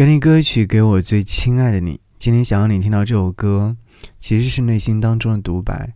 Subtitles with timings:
[0.00, 2.00] 给你歌曲，给我最亲爱的你。
[2.18, 3.76] 今天想要你听到这首歌，
[4.18, 5.92] 其实是内心当中的独白。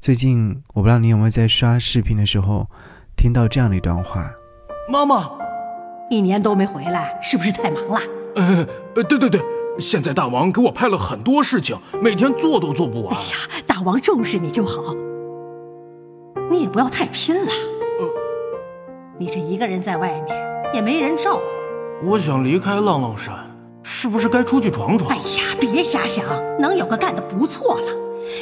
[0.00, 2.70] 最近我不知道你有没有在刷视频的时候
[3.14, 4.32] 听到这样的一段话：
[4.90, 5.30] 妈妈，
[6.08, 8.00] 一年都没回来，是不是太忙了？
[8.34, 9.38] 呃呃，对对对，
[9.78, 13.14] 现在大王给我派了很多事情，每天做都做不完。
[13.14, 13.36] 哎呀，
[13.66, 14.94] 大王重视你就好，
[16.50, 17.52] 你也不要太拼了。
[18.00, 18.08] 呃，
[19.18, 20.34] 你这一个人在外面，
[20.72, 21.61] 也没人照顾。
[22.04, 23.32] 我想离开浪浪山，
[23.84, 25.12] 是不是该出去闯闯？
[25.12, 26.24] 哎呀，别瞎想，
[26.58, 27.86] 能有个干的不错了。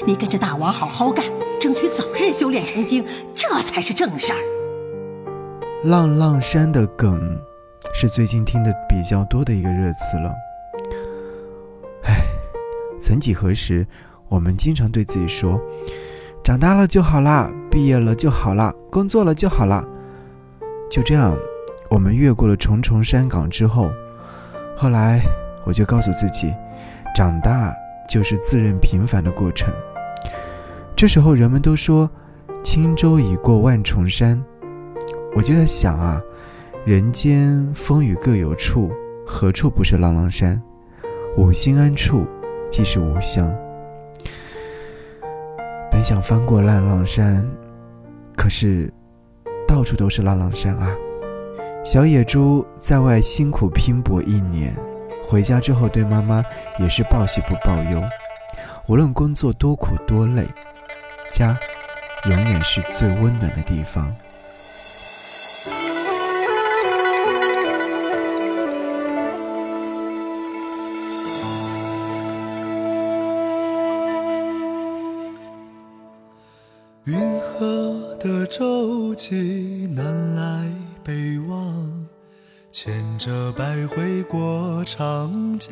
[0.07, 1.27] 你跟着大王好好干，
[1.61, 3.05] 争取早日修炼成精，
[3.35, 4.39] 这才是正事儿。
[5.85, 7.39] 浪浪山的梗，
[7.93, 10.33] 是最近听的比较多的一个热词了。
[12.05, 12.15] 唉，
[12.99, 13.87] 曾几何时，
[14.31, 15.61] 我们经常对自己说
[16.43, 19.85] ：“长大了就好啦，毕业了就好啦，工作了就好啦。”
[20.91, 21.37] 就这样。
[21.91, 23.91] 我们越过了重重山岗之后，
[24.77, 25.21] 后来
[25.65, 26.55] 我就告诉自己，
[27.17, 27.75] 长大
[28.09, 29.75] 就是自认平凡的过程。
[30.95, 32.09] 这时候人们都说
[32.63, 34.41] 轻舟已过万重山，
[35.35, 36.23] 我就在想啊，
[36.85, 38.91] 人间风雨各有处，
[39.27, 40.63] 何处不是浪浪山？
[41.37, 42.25] 吾心安处
[42.71, 43.53] 即是吾乡。
[45.91, 47.45] 本想翻过浪浪山，
[48.37, 48.93] 可是
[49.67, 50.95] 到处都是浪浪山啊。
[51.83, 54.73] 小野猪在外辛苦拼搏一年，
[55.27, 56.45] 回家之后对妈妈
[56.79, 58.03] 也是报喜不报忧。
[58.87, 60.47] 无论工作多苦多累，
[61.33, 61.59] 家
[62.27, 64.15] 永远是最温暖的地方。
[77.05, 80.90] 云河的舟楫南来。
[81.03, 82.09] 北望，
[82.71, 85.71] 牵着百回过长江。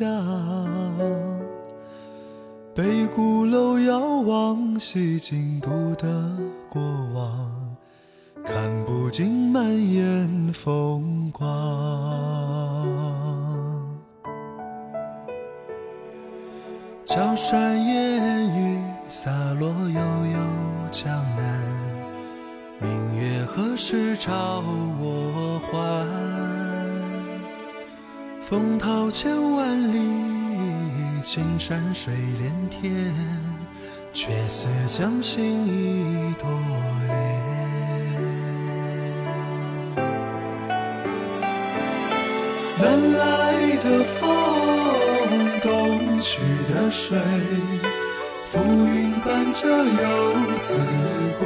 [2.75, 6.37] 北鼓楼遥望西京都的
[6.69, 6.81] 过
[7.13, 7.75] 往，
[8.45, 11.47] 看不尽满眼风光。
[17.05, 18.79] 江山烟雨
[19.09, 19.29] 洒
[19.59, 20.39] 落悠悠
[20.91, 21.78] 江南。
[23.19, 24.63] 月何时照
[24.97, 26.07] 我还？
[28.41, 29.99] 风涛千万里，
[31.21, 33.13] 青山水连天，
[34.13, 36.49] 却似将心一朵
[37.07, 37.17] 莲。
[42.81, 43.85] 南来的
[44.17, 44.29] 风，
[45.61, 46.39] 东去
[46.73, 47.19] 的水，
[48.45, 50.73] 浮云伴着游子
[51.37, 51.45] 归。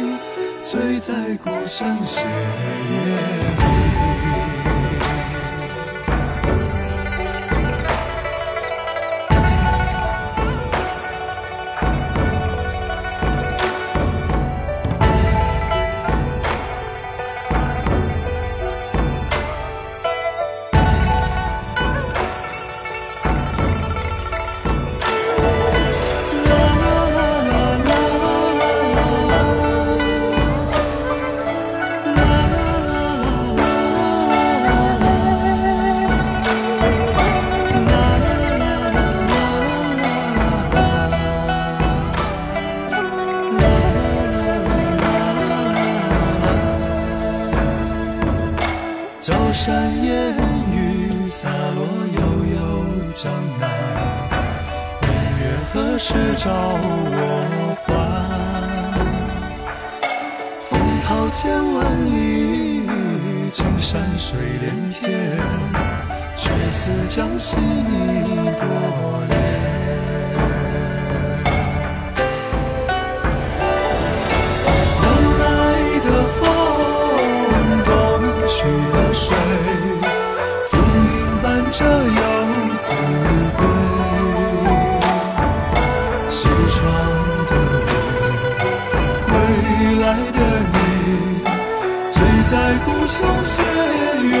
[0.63, 3.40] 醉在故乡斜月
[49.63, 50.35] 山烟
[50.73, 51.85] 雨洒落
[52.17, 52.19] 悠
[52.51, 52.59] 悠
[53.13, 53.69] 江南，
[55.03, 55.41] 明月
[55.71, 57.87] 何时照我还？
[60.67, 60.71] 风
[61.03, 62.89] 涛千万里，
[63.51, 65.37] 青山水连天，
[66.35, 68.65] 却似江心一朵
[79.23, 79.29] 水，
[80.67, 81.07] 浮云
[81.43, 82.21] 伴着游
[82.79, 82.85] 子
[83.55, 83.59] 归。
[86.27, 86.39] 西
[86.71, 86.79] 窗
[87.45, 87.51] 的
[87.85, 87.89] 你，
[89.27, 89.31] 归
[90.01, 90.39] 来的
[90.73, 90.75] 你，
[92.09, 92.13] 醉
[92.49, 92.53] 在
[92.83, 93.61] 故乡斜
[94.23, 94.33] 月。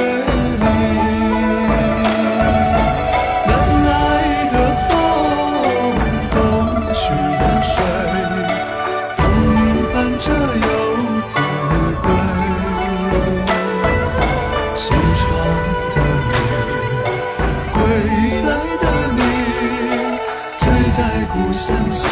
[21.61, 22.07] 故乡斜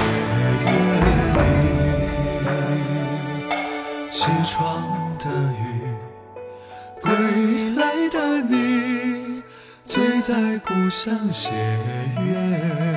[0.64, 0.70] 月
[1.34, 1.42] 里，
[4.12, 5.60] 西窗的雨，
[7.02, 7.10] 归
[7.76, 9.42] 来的你，
[9.86, 12.32] 醉在故乡斜月
[12.80, 12.89] 里。